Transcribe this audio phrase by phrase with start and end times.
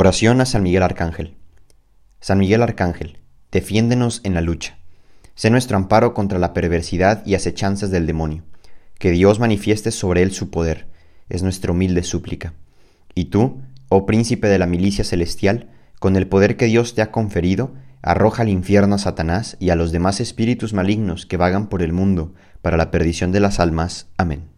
[0.00, 1.34] Oración a San Miguel Arcángel.
[2.20, 3.18] San Miguel Arcángel,
[3.50, 4.78] defiéndenos en la lucha.
[5.34, 8.44] Sé nuestro amparo contra la perversidad y acechanzas del demonio.
[9.00, 10.86] Que Dios manifieste sobre él su poder,
[11.28, 12.54] es nuestra humilde súplica.
[13.16, 15.68] Y tú, oh príncipe de la milicia celestial,
[15.98, 19.74] con el poder que Dios te ha conferido, arroja al infierno a Satanás y a
[19.74, 24.06] los demás espíritus malignos que vagan por el mundo para la perdición de las almas.
[24.16, 24.57] Amén.